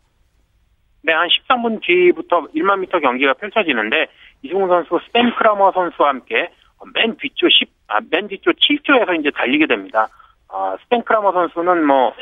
네, 1.05 1.13
한 1.13 1.27
13분 1.27 1.81
뒤부터 1.81 2.47
1만 2.55 2.79
미터 2.79 3.00
경기가 3.00 3.33
펼쳐지는데 3.33 4.07
이승훈 4.41 4.67
선수 4.67 5.00
스벤 5.08 5.34
크라머 5.35 5.71
선수와 5.71 6.09
함께 6.09 6.50
맨 6.93 7.15
뒤쪽 7.17 7.50
10, 7.51 7.69
아, 7.88 8.00
맨 8.09 8.27
뒤쪽 8.27 8.53
7조에서 8.53 9.19
이제 9.19 9.29
달리게 9.31 9.67
됩니다. 9.67 10.07
아, 10.50 10.75
스벤 10.84 11.03
크라머 11.03 11.31
선수는 11.31 11.85
뭐 11.85 12.13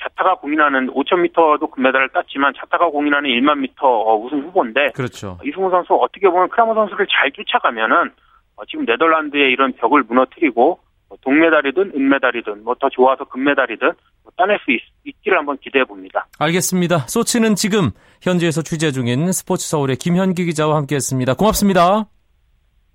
자타가 0.00 0.36
공인하는 0.36 0.88
5,000m도 0.88 1.70
금메달을 1.72 2.10
땄지만 2.10 2.52
자타가 2.56 2.86
공인하는 2.90 3.28
1만 3.30 3.58
미터 3.58 3.88
어, 3.88 4.16
우승 4.16 4.40
후보인데 4.42 4.92
그렇죠. 4.94 5.38
이승훈 5.44 5.70
선수 5.72 5.94
어떻게 5.94 6.28
보면 6.28 6.48
크라머 6.50 6.74
선수를 6.74 7.08
잘 7.10 7.32
쫓아가면은 7.32 8.12
어, 8.54 8.64
지금 8.66 8.84
네덜란드의 8.84 9.50
이런 9.50 9.72
벽을 9.72 10.04
무너뜨리고 10.04 10.62
뭐 10.62 10.78
동메달이든 11.22 11.92
은메달이든 11.94 12.64
뭐 12.64 12.74
더 12.80 12.88
좋아서 12.90 13.24
금메달이든 13.24 13.86
뭐 14.22 14.32
따낼 14.36 14.58
수 14.64 14.70
있, 14.70 14.80
기를 15.22 15.38
한번 15.38 15.56
기대해 15.58 15.84
봅니다. 15.84 16.26
알겠습니다. 16.38 16.98
소치는 17.08 17.54
지금 17.54 17.90
현지에서 18.22 18.62
취재 18.62 18.90
중인 18.92 19.32
스포츠 19.32 19.66
서울의 19.68 19.96
김현기 19.96 20.44
기자와 20.44 20.76
함께했습니다. 20.76 21.34
고맙습니다. 21.34 22.06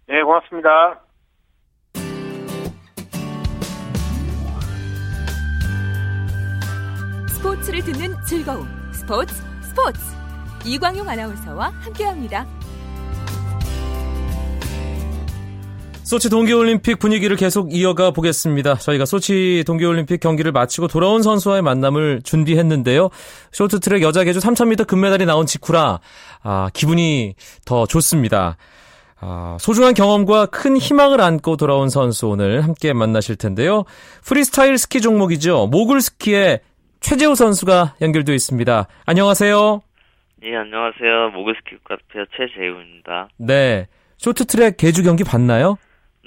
네, 0.08 0.22
고맙습니다. 0.22 1.00
스포츠를 7.30 7.82
듣는 7.82 8.16
즐거움 8.26 8.68
스포츠 8.94 9.34
스포츠 9.62 10.00
이광용 10.66 11.08
아나운서와 11.10 11.72
함께합니다. 11.84 12.46
소치 16.04 16.30
동계올림픽 16.30 17.00
분위기를 17.00 17.38
계속 17.38 17.74
이어가 17.74 18.12
보겠습니다. 18.12 18.76
저희가 18.76 19.06
소치 19.06 19.64
동계올림픽 19.66 20.20
경기를 20.20 20.52
마치고 20.52 20.88
돌아온 20.88 21.24
선수와의 21.24 21.62
만남을 21.62 22.22
준비했는데요. 22.24 23.10
쇼트트랙 23.52 24.02
여자 24.04 24.24
계주 24.24 24.40
3000m 24.40 24.86
금메달이 24.86 25.26
나온 25.26 25.46
직후라 25.46 26.02
아, 26.44 26.70
기분이 26.74 27.36
더 27.66 27.86
좋습니다. 27.86 28.58
아, 29.22 29.58
소중한 29.60 29.94
경험과 29.94 30.48
큰 30.48 30.76
희망을 30.76 31.22
안고 31.22 31.56
돌아온 31.56 31.90
선수 31.90 32.28
오늘 32.28 32.64
함께 32.64 32.92
만나실 32.92 33.38
텐데요. 33.38 33.86
프리스타일 34.26 34.78
스키 34.78 35.00
종목이죠. 35.00 35.68
모글 35.68 36.02
스키의 36.02 36.60
최재호 37.00 37.34
선수가 37.34 37.96
연결되어 38.02 38.36
있습니다. 38.36 38.88
안녕하세요. 39.06 39.82
예, 40.44 40.56
안녕하세요. 40.58 41.30
모글 41.34 41.56
스키 41.58 41.78
국가대표 41.78 42.26
최재호입니다. 42.36 43.30
네. 43.38 43.88
쇼트트랙 44.18 44.78
개주 44.78 45.04
경기 45.04 45.24
봤나요? 45.24 45.78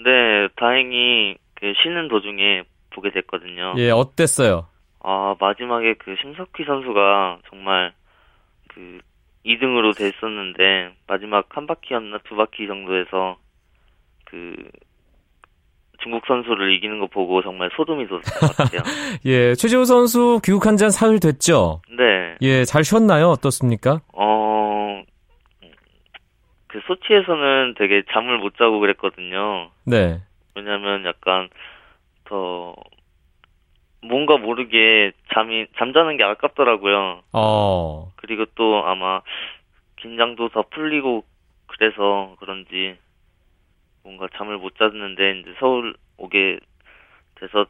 네, 0.07 0.47
다행히 0.55 1.37
그 1.55 1.73
쉬는 1.83 2.07
도중에 2.07 2.63
보게 2.91 3.11
됐거든요. 3.11 3.75
예, 3.77 3.91
어땠어요? 3.91 4.69
아, 5.03 5.35
마지막에 5.41 5.95
그 5.95 6.15
심석희 6.23 6.65
선수가 6.65 7.39
정말 7.51 7.93
그 8.69 9.01
2등으로 9.45 9.97
됐었는데 9.97 10.95
마지막 11.09 11.47
한 11.51 11.67
바퀴였나 11.67 12.19
두 12.25 12.37
바퀴 12.37 12.69
정도에서 12.69 13.37
그 14.27 14.55
중국 16.03 16.25
선수를 16.27 16.73
이기는 16.75 17.01
거 17.01 17.09
보고 17.09 17.43
정말 17.43 17.69
소름이 17.77 18.07
돋았던 18.07 18.41
것 18.41 18.57
같아요. 18.57 18.83
예, 19.27 19.55
최지호 19.57 19.85
선수 19.85 20.41
귀국한 20.45 20.77
지한 20.77 20.91
사흘 20.93 21.19
됐죠? 21.19 21.81
네. 21.91 22.37
예, 22.43 22.65
잘 22.65 22.85
쉬었나요? 22.85 23.31
어떻습니까? 23.31 24.03
어, 24.13 24.46
그 26.77 26.83
소치에서는 26.87 27.75
되게 27.79 28.03
잠을 28.13 28.37
못 28.37 28.59
자고 28.59 28.81
그랬거든요. 28.81 29.71
네. 29.85 30.21
왜냐면 30.55 31.07
약간 31.07 31.49
더 32.25 32.75
뭔가 34.03 34.37
모르게 34.37 35.13
잠이 35.33 35.69
잠자는 35.79 36.19
게 36.19 36.25
아깝더라고요. 36.25 37.23
어. 37.33 38.13
그리고 38.17 38.45
또 38.57 38.85
아마 38.85 39.23
긴장도 39.97 40.51
더 40.51 40.65
풀리고 40.69 41.25
그래서 41.67 42.37
그런지 42.41 42.99
뭔가 44.03 44.29
잠을 44.37 44.59
못 44.59 44.77
잤는데 44.77 45.41
이제 45.41 45.55
서울 45.59 45.95
오게 46.19 46.59
돼서 47.37 47.65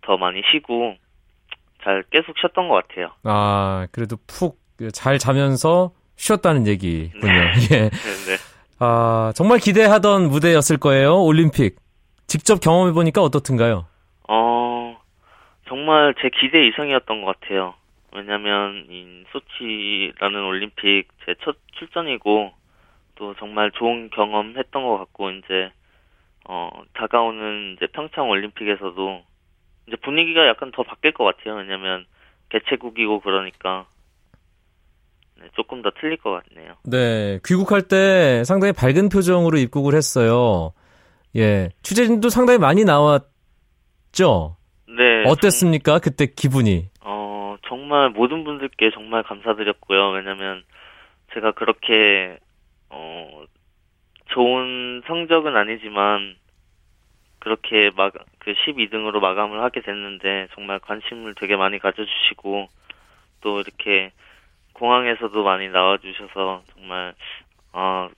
더 0.00 0.16
많이 0.16 0.42
쉬고 0.50 0.96
잘 1.84 2.02
계속 2.10 2.36
쉬었던 2.36 2.66
것 2.68 2.88
같아요. 2.88 3.12
아 3.22 3.86
그래도 3.92 4.16
푹 4.26 4.60
잘 4.92 5.18
자면서 5.18 5.92
쉬었다는 6.16 6.66
얘기군요. 6.66 7.31
네. 7.70 7.76
예. 7.76 7.90
네, 7.90 7.90
네. 8.26 8.36
아, 8.78 9.32
정말 9.34 9.58
기대하던 9.58 10.28
무대였을 10.28 10.76
거예요. 10.78 11.22
올림픽. 11.22 11.76
직접 12.26 12.60
경험해 12.60 12.92
보니까 12.92 13.22
어떻든가요? 13.22 13.86
어, 14.28 14.98
정말 15.68 16.14
제 16.20 16.30
기대 16.30 16.66
이상이었던 16.68 17.22
것 17.22 17.40
같아요. 17.40 17.74
왜냐면 18.14 18.86
이 18.90 19.24
소치라는 19.32 20.44
올림픽 20.44 21.04
제 21.24 21.34
첫 21.44 21.56
출전이고 21.78 22.52
또 23.16 23.34
정말 23.38 23.70
좋은 23.72 24.10
경험 24.10 24.54
했던 24.56 24.82
것 24.84 24.98
같고 24.98 25.30
이제 25.30 25.70
어 26.48 26.70
다가오는 26.94 27.74
이제 27.76 27.86
평창 27.92 28.28
올림픽에서도 28.28 29.22
이제 29.86 29.96
분위기가 29.96 30.46
약간 30.46 30.72
더 30.72 30.82
바뀔 30.82 31.12
것 31.12 31.24
같아요. 31.24 31.54
왜냐면 31.56 32.04
개최국이고 32.50 33.20
그러니까 33.20 33.86
네, 33.86 33.91
조금 35.54 35.82
더 35.82 35.90
틀릴 36.00 36.16
것 36.18 36.30
같네요. 36.30 36.74
네, 36.84 37.38
귀국할 37.44 37.82
때 37.82 38.44
상당히 38.44 38.72
밝은 38.72 39.08
표정으로 39.08 39.58
입국을 39.58 39.94
했어요. 39.94 40.72
예, 41.36 41.70
취재진도 41.82 42.28
상당히 42.28 42.58
많이 42.58 42.84
나왔 42.84 43.32
했죠? 44.12 44.56
네. 44.86 45.24
어땠습니까? 45.26 45.98
그때 45.98 46.26
기분이? 46.26 46.90
어, 47.00 47.56
정말 47.66 48.10
모든 48.10 48.44
분들께 48.44 48.90
정말 48.92 49.22
감사드렸고요. 49.22 50.10
왜냐면 50.10 50.62
제가 51.32 51.52
그렇게, 51.52 52.38
어, 52.90 53.44
좋은 54.26 55.02
성적은 55.06 55.56
아니지만 55.56 56.36
그렇게 57.38 57.90
막, 57.96 58.12
그 58.38 58.52
12등으로 58.52 59.20
마감을 59.20 59.62
하게 59.62 59.80
됐는데 59.80 60.48
정말 60.54 60.78
관심을 60.78 61.34
되게 61.34 61.56
많이 61.56 61.78
가져주시고 61.78 62.68
또 63.40 63.60
이렇게 63.60 64.12
공항에서도 64.74 65.42
많이 65.42 65.68
나와주셔서 65.68 66.62
정말, 66.74 67.14
어, 67.72 68.08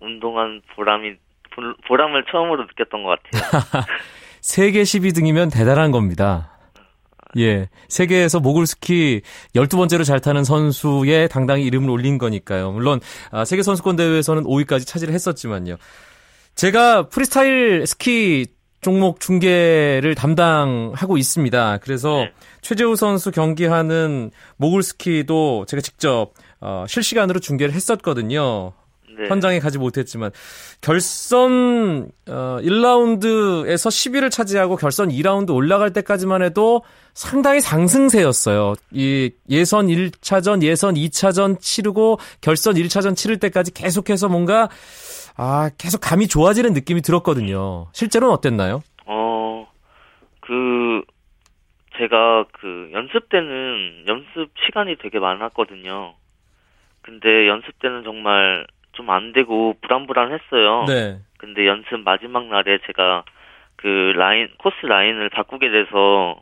운동한 0.00 0.60
보람이, 0.74 1.14
보- 1.54 1.74
보람을 1.88 2.24
처음으로 2.30 2.64
느꼈던 2.64 3.02
것 3.02 3.18
같아요. 3.22 3.82
세계 4.40 4.82
12등이면 4.82 5.52
대단한 5.52 5.90
겁니다. 5.92 6.48
예. 7.38 7.68
세계에서 7.88 8.40
모글스키 8.40 9.22
12번째로 9.54 10.04
잘 10.04 10.20
타는 10.20 10.44
선수에 10.44 11.28
당당히 11.28 11.64
이름을 11.64 11.88
올린 11.88 12.18
거니까요. 12.18 12.72
물론, 12.72 13.00
아, 13.30 13.44
세계 13.44 13.62
선수권 13.62 13.96
대회에서는 13.96 14.42
5위까지 14.44 14.86
차지를 14.86 15.14
했었지만요. 15.14 15.76
제가 16.54 17.08
프리스타일 17.08 17.86
스키 17.86 18.46
종목 18.82 19.20
중계를 19.20 20.14
담당하고 20.16 21.16
있습니다. 21.16 21.78
그래서 21.82 22.16
네. 22.16 22.32
최재우 22.60 22.96
선수 22.96 23.30
경기하는 23.30 24.32
모글스키도 24.56 25.64
제가 25.66 25.80
직접 25.80 26.32
어, 26.60 26.84
실시간으로 26.88 27.40
중계를 27.40 27.72
했었거든요. 27.74 28.72
네. 29.18 29.28
현장에 29.28 29.60
가지 29.60 29.78
못했지만 29.78 30.30
결선 30.80 32.08
어, 32.26 32.58
1라운드에서 32.60 33.88
10위를 33.88 34.30
차지하고 34.30 34.76
결선 34.76 35.10
2라운드 35.10 35.54
올라갈 35.54 35.92
때까지만 35.92 36.42
해도 36.42 36.82
상당히 37.14 37.60
상승세였어요. 37.60 38.74
이 38.90 39.30
예선 39.48 39.86
1차전, 39.86 40.62
예선 40.62 40.94
2차전 40.94 41.60
치르고 41.60 42.18
결선 42.40 42.74
1차전 42.74 43.14
치를 43.14 43.38
때까지 43.38 43.72
계속해서 43.72 44.28
뭔가 44.28 44.68
아, 45.36 45.70
계속 45.78 45.98
감이 46.00 46.28
좋아지는 46.28 46.72
느낌이 46.72 47.00
들었거든요. 47.02 47.86
실제로는 47.92 48.34
어땠나요? 48.34 48.82
어, 49.06 49.66
그, 50.40 51.02
제가 51.98 52.44
그 52.52 52.90
연습 52.92 53.28
때는 53.28 54.04
연습 54.08 54.50
시간이 54.66 54.96
되게 54.96 55.18
많았거든요. 55.18 56.14
근데 57.02 57.48
연습 57.48 57.78
때는 57.80 58.04
정말 58.04 58.66
좀 58.92 59.10
안 59.10 59.32
되고 59.32 59.74
불안불안했어요. 59.80 60.84
네. 60.86 61.18
근데 61.38 61.66
연습 61.66 62.00
마지막 62.04 62.46
날에 62.46 62.78
제가 62.86 63.24
그 63.76 64.12
라인, 64.16 64.48
코스 64.58 64.76
라인을 64.84 65.30
바꾸게 65.30 65.70
돼서 65.70 66.40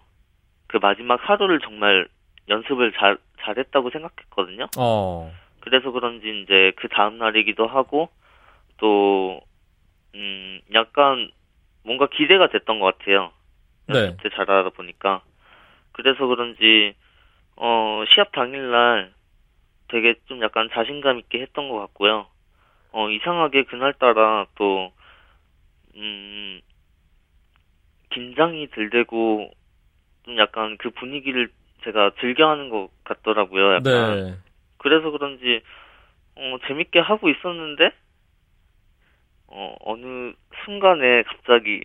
그 0.66 0.78
마지막 0.80 1.20
하루를 1.23 1.61
정말 1.61 2.06
연습을 2.49 2.92
잘, 2.92 3.16
잘했다고 3.40 3.90
생각했거든요. 3.90 4.66
어. 4.76 5.32
그래서 5.61 5.90
그런지 5.90 6.42
이제 6.42 6.73
그 6.76 6.88
다음 6.88 7.18
날이기도 7.18 7.66
하고 7.66 8.09
또 8.80 9.40
음, 10.14 10.60
약간 10.75 11.30
뭔가 11.84 12.08
기대가 12.08 12.49
됐던 12.49 12.80
것 12.80 12.99
같아요. 12.99 13.32
연습 13.88 14.22
때잘 14.22 14.50
알아보니까. 14.50 15.22
그래서 15.92 16.26
그런지 16.26 16.94
어, 17.56 18.04
시합 18.12 18.32
당일날 18.32 19.12
되게 19.88 20.14
좀 20.26 20.42
약간 20.42 20.68
자신감 20.72 21.18
있게 21.20 21.40
했던 21.42 21.68
것 21.68 21.78
같고요. 21.80 22.26
어, 22.92 23.10
이상하게 23.10 23.64
그날따라 23.64 24.46
또 24.56 24.92
음, 25.97 26.60
긴장이 28.10 28.69
들되고 28.71 29.50
좀 30.25 30.38
약간 30.38 30.76
그 30.78 30.90
분위기를 30.90 31.50
제가 31.84 32.12
즐겨하는 32.21 32.69
것 32.69 32.90
같더라고요. 33.04 33.75
약간. 33.75 34.26
네. 34.26 34.38
그래서 34.78 35.10
그런지 35.10 35.62
어, 36.36 36.56
재밌게 36.66 37.00
하고 37.00 37.28
있었는데 37.28 37.93
어, 39.50 39.75
어느 39.80 40.32
순간에 40.65 41.23
갑자기 41.25 41.80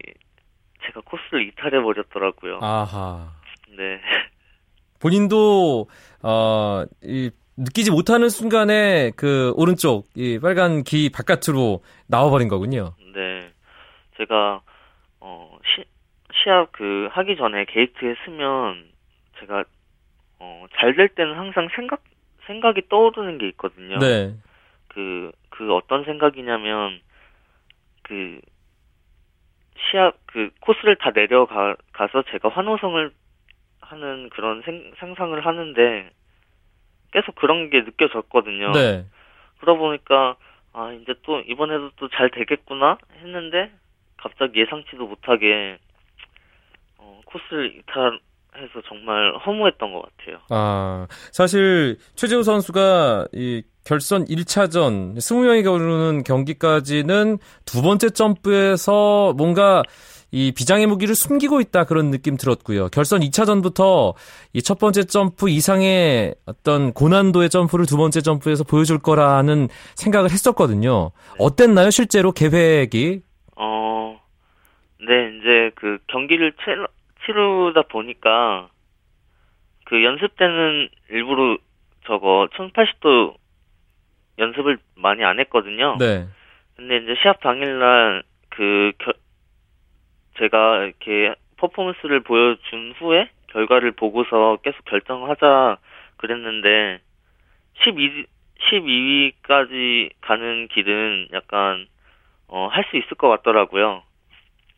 제가 0.85 1.01
코스를 1.01 1.47
이탈해 1.47 1.81
버렸더라고요. 1.81 2.59
아하. 2.61 3.31
네. 3.75 3.99
본인도 5.01 5.87
어, 6.23 6.83
이 7.03 7.31
느끼지 7.57 7.91
못하는 7.91 8.29
순간에 8.29 9.11
그 9.15 9.53
오른쪽 9.55 10.07
이 10.15 10.39
빨간 10.39 10.83
기 10.83 11.09
바깥으로 11.09 11.81
나와 12.07 12.29
버린 12.29 12.47
거군요. 12.47 12.93
네. 13.13 13.49
제가 14.17 14.61
어, 15.19 15.57
시, 15.63 15.83
시합 16.33 16.71
그 16.71 17.07
하기 17.11 17.35
전에 17.37 17.65
게이트에 17.65 18.15
쓰면 18.25 18.85
제가 19.39 19.63
어, 20.39 20.65
잘 20.79 20.95
될 20.95 21.09
때는 21.09 21.35
항상 21.35 21.67
생각 21.75 22.03
생각이 22.45 22.87
떠오르는 22.89 23.37
게 23.37 23.47
있거든요. 23.49 23.97
네. 23.99 24.35
그, 24.87 25.31
그 25.49 25.73
어떤 25.73 26.05
생각이냐면, 26.05 26.99
그, 28.05 28.39
시합, 29.89 30.15
그, 30.27 30.51
코스를 30.61 30.95
다 30.97 31.11
내려가, 31.11 31.75
가서 31.91 32.23
제가 32.31 32.49
환호성을 32.49 33.11
하는 33.81 34.29
그런 34.29 34.61
생, 34.63 34.93
상상을 34.97 35.43
하는데, 35.45 36.09
계속 37.11 37.35
그런 37.35 37.69
게 37.69 37.81
느껴졌거든요. 37.81 38.71
네. 38.73 39.05
그러다 39.59 39.77
보니까, 39.79 40.35
아, 40.73 40.91
이제 40.93 41.15
또, 41.23 41.39
이번에도 41.41 41.89
또 41.95 42.07
잘 42.09 42.29
되겠구나? 42.29 42.97
했는데, 43.21 43.71
갑자기 44.17 44.59
예상치도 44.61 45.07
못하게, 45.07 45.77
어, 46.97 47.21
코스를 47.25 47.75
이탈 47.75 48.19
해서 48.57 48.81
정말 48.87 49.35
허무했던 49.45 49.93
것 49.93 50.01
같아요. 50.01 50.37
아, 50.49 51.07
사실 51.31 51.97
최재우 52.15 52.43
선수가 52.43 53.27
이 53.33 53.63
결선 53.83 54.25
1차전 54.25 55.15
20명이 55.17 55.63
겨루는 55.63 56.23
경기까지는 56.23 57.37
두 57.65 57.81
번째 57.81 58.09
점프에서 58.09 59.33
뭔가 59.37 59.83
이 60.31 60.51
비장의 60.51 60.87
무기를 60.87 61.15
숨기고 61.15 61.61
있다 61.61 61.83
그런 61.85 62.11
느낌 62.11 62.35
들었고요. 62.35 62.89
결선 62.89 63.21
2차전부터 63.21 64.15
이 64.53 64.61
첫 64.61 64.79
번째 64.79 65.03
점프 65.03 65.49
이상의 65.49 66.33
어떤 66.45 66.91
고난도의 66.93 67.49
점프를 67.49 67.85
두 67.85 67.95
번째 67.95 68.21
점프에서 68.21 68.63
보여줄 68.63 68.99
거라는 68.99 69.69
생각을 69.95 70.31
했었거든요. 70.31 71.11
어땠나요? 71.39 71.89
실제로 71.91 72.31
계획이? 72.31 73.21
어, 73.55 74.19
네, 75.07 75.37
이제 75.39 75.71
그 75.75 75.99
경기를 76.07 76.53
치르, 76.63 76.85
치르다 77.25 77.83
보니까 77.83 78.69
그 79.85 80.03
연습 80.03 80.35
때는 80.35 80.89
일부러 81.09 81.57
저거 82.05 82.47
1080도 82.53 83.35
연습을 84.39 84.77
많이 84.95 85.23
안 85.23 85.39
했거든요. 85.39 85.97
네. 85.99 86.27
근데 86.75 86.97
이제 86.97 87.15
시합 87.21 87.39
당일날 87.39 88.23
그 88.49 88.91
겨, 88.99 89.13
제가 90.37 90.83
이렇게 90.83 91.33
퍼포먼스를 91.57 92.19
보여준 92.21 92.93
후에 92.97 93.29
결과를 93.47 93.91
보고서 93.91 94.57
계속 94.63 94.83
결정하자 94.85 95.77
그랬는데 96.17 96.99
12 97.85 98.25
12위까지 98.71 100.09
가는 100.21 100.67
길은 100.69 101.29
약간 101.33 101.87
어, 102.47 102.67
할 102.67 102.85
수 102.89 102.97
있을 102.97 103.15
것 103.17 103.29
같더라고요. 103.29 104.03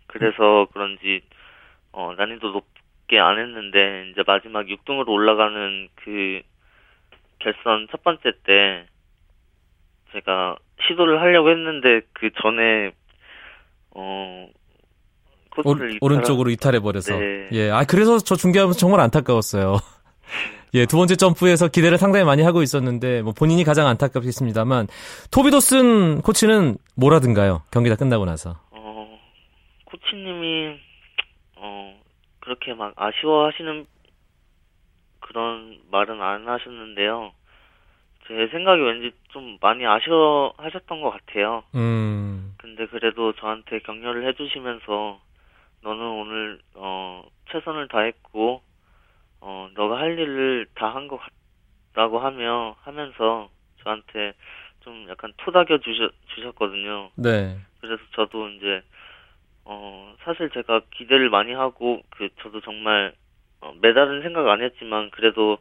그래서 0.07 0.67
그런지 0.73 1.21
어, 1.99 2.13
난이도 2.15 2.51
높게 2.51 3.17
안 3.19 3.39
했는데 3.39 4.11
이제 4.11 4.21
마지막 4.27 4.67
6등으로 4.67 5.07
올라가는 5.09 5.87
그 5.95 6.41
결선 7.39 7.87
첫 7.89 8.03
번째 8.03 8.33
때 8.45 8.85
제가 10.13 10.57
시도를 10.87 11.19
하려고 11.19 11.49
했는데 11.49 12.01
그 12.13 12.29
전에 12.39 12.91
어 13.95 14.47
오, 15.57 15.63
코스를 15.63 15.93
이탈하- 15.95 15.97
오른쪽으로 16.01 16.51
이탈해 16.51 16.79
버려서. 16.81 17.17
네. 17.17 17.47
예. 17.53 17.71
아 17.71 17.83
그래서 17.83 18.19
저 18.19 18.35
중계하면서 18.35 18.77
정말 18.77 18.99
안타까웠어요. 18.99 19.77
예, 20.75 20.85
두 20.85 20.97
번째 20.97 21.15
점프에서 21.15 21.69
기대를 21.69 21.97
상당히 21.97 22.25
많이 22.25 22.43
하고 22.43 22.61
있었는데 22.61 23.23
뭐 23.23 23.33
본인이 23.33 23.63
가장 23.63 23.87
안타깝겠습니다만 23.87 24.87
토비도슨 25.31 26.21
코치는 26.21 26.77
뭐라든가요? 26.95 27.63
경기 27.71 27.89
다 27.89 27.95
끝나고 27.95 28.25
나서. 28.25 28.59
어, 28.69 29.19
코치님이, 29.85 30.67
어, 30.67 30.86
그렇게 32.47 32.73
막 32.73 32.93
아쉬워하시는 32.95 33.85
그런 35.19 35.81
말은 35.91 36.21
안 36.21 36.47
하셨는데요. 36.47 37.33
제 38.25 38.47
생각에 38.47 38.81
왠지 38.81 39.11
좀 39.29 39.57
많이 39.59 39.85
아쉬워하셨던 39.85 41.01
것 41.01 41.09
같아요. 41.09 41.63
음. 41.75 42.55
근데 42.57 42.85
그래도 42.87 43.33
저한테 43.33 43.79
격려를 43.79 44.25
해주시면서, 44.29 45.19
너는 45.81 46.01
오늘, 46.01 46.59
어, 46.75 47.23
최선을 47.51 47.89
다했고, 47.89 48.61
어, 49.41 49.69
너가 49.75 49.97
할 49.99 50.17
일을 50.17 50.67
다 50.75 50.87
한 50.95 51.09
것 51.09 51.19
같다고 51.93 52.19
하며, 52.19 52.77
하면서 52.81 53.49
저한테 53.83 54.33
좀 54.81 55.05
약간 55.09 55.33
토닥여 55.37 55.79
주셨, 55.79 56.11
주셨거든요. 56.33 57.11
네. 57.15 57.57
그래서 57.81 58.01
저도 58.15 58.47
이제 58.49 58.81
어, 59.69 60.15
사실 60.23 60.49
제가 60.51 60.81
기대를 60.91 61.29
많이 61.29 61.53
하고, 61.53 62.01
그, 62.11 62.29
저도 62.41 62.61
정말, 62.61 63.13
어, 63.59 63.73
메달은 63.81 64.21
생각 64.21 64.47
안 64.47 64.61
했지만, 64.61 65.09
그래도 65.11 65.57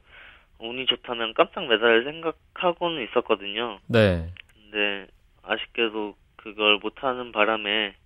운이 0.61 0.87
좋다면 0.87 1.35
깜짝 1.35 1.66
메달을 1.66 2.05
생각하고는 2.05 3.03
있었거든요. 3.09 3.81
네. 3.88 4.31
근데, 4.55 5.09
아쉽게도 5.42 6.14
그걸 6.37 6.79
못하는 6.79 7.33
바람에, 7.33 7.97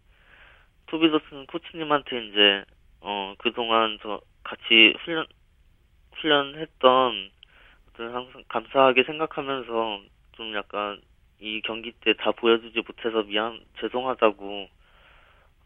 투비더슨 0.87 1.47
코치님한테 1.47 2.27
이제, 2.29 2.65
어, 3.03 3.35
그동안 3.39 3.99
저 4.03 4.23
같이 4.43 4.95
훈련, 5.05 5.27
훈련했던, 6.15 7.31
어떤 7.91 8.15
항상 8.15 8.43
감사하게 8.49 9.03
생각하면서, 9.05 10.01
좀 10.33 10.55
약간, 10.55 10.99
이 11.41 11.61
경기 11.63 11.93
때 11.93 12.15
다 12.15 12.33
보여주지 12.33 12.81
못해서 12.87 13.23
미안, 13.23 13.61
죄송하다고, 13.81 14.69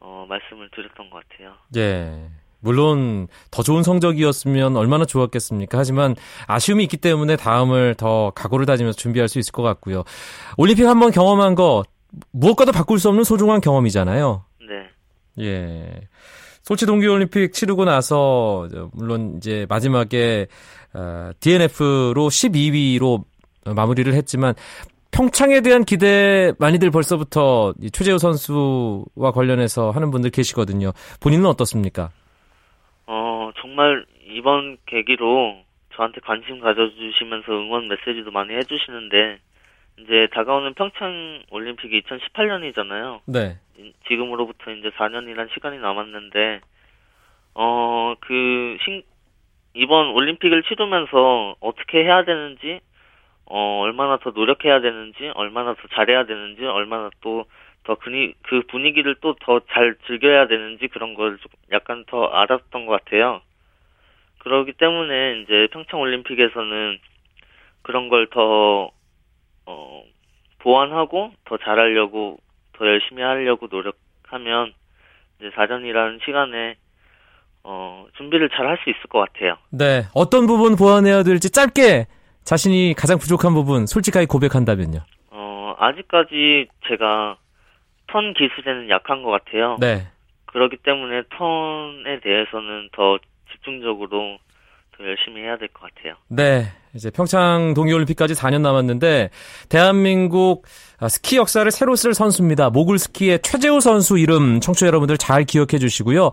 어, 0.01 0.27
말씀을 0.29 0.69
드렸던 0.75 1.11
것 1.11 1.23
같아요. 1.29 1.55
예. 1.77 2.29
물론 2.61 3.29
더 3.51 3.63
좋은 3.63 3.83
성적이었으면 3.83 4.77
얼마나 4.77 5.05
좋았겠습니까? 5.05 5.77
하지만 5.77 6.17
아쉬움이 6.47 6.83
있기 6.85 6.97
때문에 6.97 7.37
다음을 7.37 7.95
더 7.95 8.31
각오를 8.31 8.65
다지면서 8.65 8.97
준비할 8.97 9.29
수 9.29 9.39
있을 9.39 9.53
것 9.53 9.63
같고요. 9.63 10.05
올림픽 10.57 10.87
한번 10.87 11.11
경험한 11.11 11.57
거 11.57 11.85
무엇과도 12.31 12.73
바꿀 12.73 12.99
수 12.99 13.09
없는 13.11 13.25
소중한 13.25 13.61
경험이잖아요. 13.61 14.45
네. 14.61 15.45
예. 15.45 16.09
소치 16.63 16.87
동계올림픽 16.87 17.53
치르고 17.53 17.85
나서 17.85 18.67
물론 18.93 19.35
이제 19.37 19.67
마지막에 19.69 20.47
어, 20.95 21.31
DNF로 21.41 22.29
12위로 22.29 23.25
마무리를 23.67 24.13
했지만 24.15 24.55
평창에 25.15 25.61
대한 25.61 25.85
기대 25.85 26.53
많이들 26.59 26.91
벌써부터 26.91 27.73
최재우 27.93 28.19
선수와 28.19 29.31
관련해서 29.33 29.93
하는 29.93 30.11
분들 30.11 30.31
계시거든요. 30.31 30.91
본인은 31.23 31.47
어떻습니까? 31.47 32.11
어, 33.07 33.51
정말 33.61 34.05
이번 34.27 34.77
계기로 34.87 35.63
저한테 35.95 36.21
관심 36.21 36.59
가져주시면서 36.59 37.53
응원 37.53 37.87
메시지도 37.87 38.33
많이 38.33 38.55
해주시는데, 38.55 39.39
이제 40.01 40.27
다가오는 40.33 40.75
평창 40.75 41.45
올림픽이 41.53 42.03
2018년이잖아요. 42.03 43.21
네. 43.27 43.59
지금으로부터 44.09 44.73
이제 44.73 44.91
4년이란 44.91 45.49
시간이 45.55 45.79
남았는데, 45.79 46.61
어, 47.55 48.15
그, 48.19 48.77
신, 48.85 49.05
이번 49.75 50.09
올림픽을 50.09 50.65
치르면서 50.65 51.55
어떻게 51.61 51.99
해야 51.99 52.25
되는지, 52.25 52.81
어, 53.47 53.81
얼마나 53.83 54.19
더 54.19 54.31
노력해야 54.31 54.81
되는지, 54.81 55.31
얼마나 55.35 55.75
더 55.75 55.81
잘해야 55.95 56.25
되는지, 56.27 56.65
얼마나 56.67 57.11
또 57.21 57.45
더 57.85 57.97
그 57.97 58.63
분위기를 58.69 59.15
또 59.21 59.35
더 59.35 59.61
잘 59.71 59.95
즐겨야 60.07 60.47
되는지 60.47 60.89
그런 60.89 61.15
걸 61.15 61.39
약간 61.71 62.05
더 62.07 62.25
알았던 62.27 62.87
것 62.87 63.05
같아요. 63.05 63.43
그러기 64.39 64.73
때문에 64.73 65.41
이제 65.43 65.69
평창 65.73 66.01
올림픽에서는 66.01 66.99
그런 67.83 68.09
걸 68.09 68.29
더, 68.31 68.91
어, 69.67 70.03
보완하고 70.61 71.33
더 71.45 71.59
잘하려고, 71.59 72.39
더 72.73 72.87
열심히 72.87 73.23
하려고 73.23 73.69
노력하면 73.71 74.73
이제 75.39 75.51
4년이라는 75.51 76.25
시간에 76.25 76.77
어, 77.65 78.07
준비를 78.17 78.51
잘 78.51 78.67
할 78.67 78.79
수 78.83 78.91
있을 78.91 79.01
것 79.09 79.21
같아요. 79.21 79.57
네. 79.71 80.05
어떤 80.15 80.47
부분 80.47 80.77
보완해야 80.77 81.23
될지 81.23 81.51
짧게 81.51 82.07
자신이 82.45 82.95
가장 82.97 83.19
부족한 83.19 83.55
부분 83.55 83.87
솔직하게 83.87 84.27
고백한다면요. 84.27 85.01
어, 85.31 85.75
아직까지 85.79 86.69
제가 86.89 87.37
턴 88.07 88.35
기술에는 88.35 88.91
약한 88.91 89.23
것 89.23 89.31
같아요. 89.31 89.77
네. 89.81 90.07
그렇기 90.47 90.77
때문에 90.79 91.23
턴에 91.37 92.21
대해서는 92.21 92.91
더 92.93 93.19
집중적으로 93.51 94.39
더 94.97 95.05
열심히 95.05 95.43
해야 95.43 95.57
될 95.59 95.69
것 95.69 95.93
같아요. 95.95 96.15
네. 96.29 96.67
이제 96.95 97.11
평창 97.11 97.75
동계올림픽까지 97.75 98.35
4년 98.35 98.61
남았는데 98.61 99.31
대한민국 99.69 100.65
스키 101.09 101.37
역사를 101.37 101.69
새로 101.73 101.97
쓸 101.97 102.15
선수입니다. 102.15 102.71
모글 102.71 103.01
스키의 103.01 103.41
최재우 103.43 103.81
선수 103.81 104.17
이름 104.17 104.61
청취자 104.61 104.87
여러분들 104.87 105.19
잘 105.19 105.43
기억해 105.43 105.79
주시고요. 105.81 106.31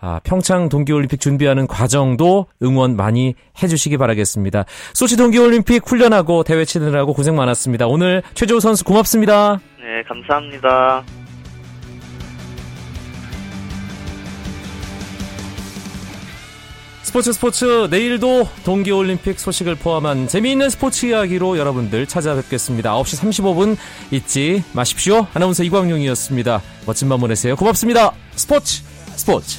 아, 0.00 0.20
평창 0.24 0.68
동계올림픽 0.68 1.20
준비하는 1.20 1.68
과정도 1.68 2.46
응원 2.60 2.96
많이 2.96 3.34
해주시기 3.62 3.98
바라겠습니다. 3.98 4.64
소치 4.94 5.16
동계올림픽 5.16 5.88
훈련하고 5.88 6.42
대회 6.42 6.64
치느라고 6.64 7.12
고생 7.14 7.36
많았습니다. 7.36 7.86
오늘 7.86 8.22
최재우 8.34 8.58
선수 8.58 8.84
고맙습니다. 8.84 9.60
네, 9.78 10.02
감사합니다. 10.08 11.04
스포츠 17.10 17.32
스포츠 17.32 17.88
내일도 17.90 18.48
동계올림픽 18.62 19.40
소식을 19.40 19.74
포함한 19.74 20.28
재미있는 20.28 20.70
스포츠 20.70 21.06
이야기로 21.06 21.58
여러분들 21.58 22.06
찾아뵙겠습니다. 22.06 22.92
9시 22.92 23.42
35분 23.42 23.76
잊지 24.12 24.62
마십시오. 24.72 25.26
아나운서 25.34 25.64
이광용이었습니다. 25.64 26.62
멋진 26.86 27.08
밤 27.08 27.18
보내세요. 27.18 27.56
고맙습니다. 27.56 28.12
스포츠 28.36 28.84
스포츠 29.16 29.58